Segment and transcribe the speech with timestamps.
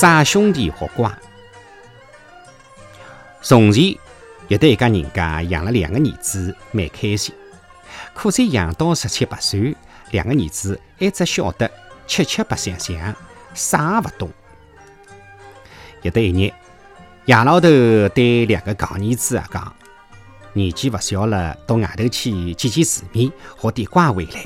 [0.00, 1.18] 傻兄弟和瓜。
[3.42, 3.98] 从前
[4.46, 7.34] 有得一家人家养了两个儿子，蛮开心。
[8.14, 9.74] 可在养到十七八岁，
[10.12, 11.68] 两个儿子还只晓得
[12.06, 13.12] 七七八想想，
[13.54, 14.30] 啥也勿懂。
[16.02, 16.52] 有得一日，
[17.24, 17.68] 爷老头
[18.10, 19.74] 对两个戆儿子啊讲
[20.54, 24.44] ：“年纪勿小了，到外头去见见世面，学点乖回来。”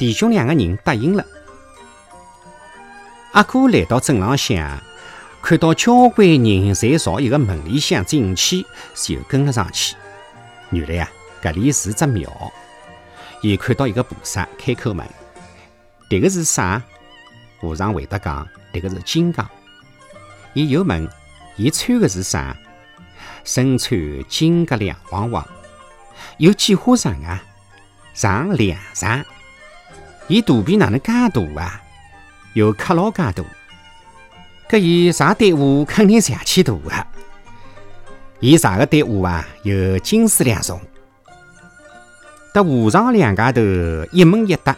[0.00, 1.24] 弟兄两个人答应了。
[3.32, 4.78] 阿哥来到镇浪向，
[5.40, 9.96] 看到交关人侪朝一个门里向进去，就跟了上去。
[10.70, 11.10] 原来啊，
[11.42, 12.30] 搿里是只庙。
[13.40, 15.06] 伊看到一个菩萨开口问
[16.10, 16.82] ：“迭个是啥？”
[17.58, 19.48] 和尚回答讲：“迭个是金刚。”
[20.52, 21.08] 伊又问
[21.56, 22.54] ：“伊穿的是啥？”
[23.44, 25.46] 身穿金甲亮晃晃，
[26.36, 27.42] 有几花长啊？
[28.12, 29.24] 长两丈。
[30.28, 31.82] 伊肚皮哪能介大啊？
[32.54, 33.44] 有克老介大。
[34.68, 37.06] 搿伊啥队伍肯定上去大啊！
[38.40, 40.80] 伊啥个队伍啊，有金丝两重。
[42.54, 43.60] 得和尚两家头
[44.12, 44.76] 一问一答，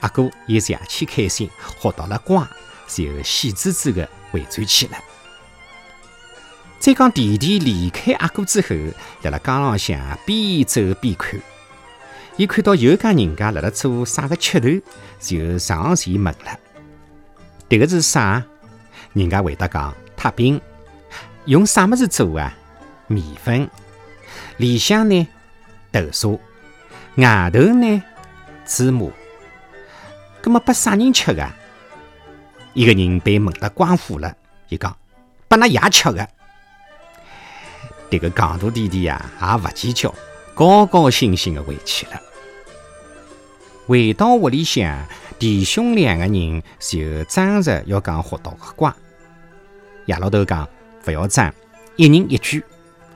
[0.00, 2.46] 阿哥也上去开心，学到了乖，
[2.88, 4.96] 就喜滋滋的回转去了。
[6.78, 8.68] 再讲弟弟离开阿哥之后，
[9.22, 11.40] 辣辣江浪向边走边看。
[12.36, 14.68] 伊看到有家人家辣辣做啥个吃头，
[15.20, 16.58] 就上前问了
[17.68, 18.44] ：“迭个是啥？”
[19.14, 20.60] 人家回答讲：“塔饼，
[21.44, 22.54] 用啥么子做啊？
[23.06, 23.68] 面粉，
[24.56, 25.28] 里向呢
[25.92, 26.38] 豆沙，
[27.16, 28.02] 外头呢
[28.66, 29.10] 芝麻。
[30.40, 31.48] 葛么拨啥人吃个？”
[32.74, 34.34] 一个人被问得光火了，
[34.68, 34.96] 伊讲
[35.46, 36.28] ：“拨㑚爷吃个。”
[38.10, 40.14] 迭个戆大弟弟呀，也勿计较，
[40.54, 42.20] 高高兴兴的回去了。
[43.86, 45.06] 回到屋里向，
[45.38, 48.92] 弟兄两个人就争着要讲学到个乖。
[50.06, 50.66] 爷老头讲
[51.06, 51.52] 勿要争，
[51.96, 52.64] 一人一句。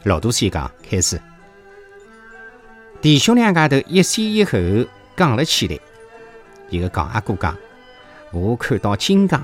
[0.05, 1.21] 老大先讲开始。
[3.01, 4.59] 弟兄两家头一先一后
[5.17, 5.79] 讲了起来。
[6.69, 7.57] 一个讲阿哥讲
[8.33, 9.43] ：“我看到金刚。”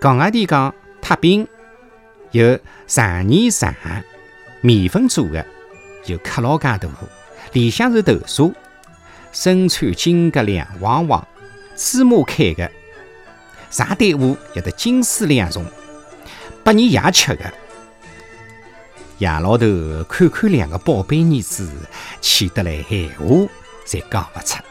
[0.00, 1.46] 讲阿弟讲：“塔饼。”
[2.32, 3.72] 有长泥长，
[4.60, 5.44] 面粉做的，
[6.06, 6.88] 有克老介大，
[7.52, 8.50] 里向是豆沙，
[9.34, 11.26] 身穿金甲亮晃晃，
[11.76, 12.70] 芝麻开的，
[13.68, 15.66] 上队伍也得金丝两重，
[16.62, 17.52] 拨你爷吃的。
[19.18, 19.66] 爷老头
[20.08, 21.68] 看看两个宝贝儿子，
[22.20, 23.48] 气得来闲话
[23.84, 24.62] 侪讲勿出。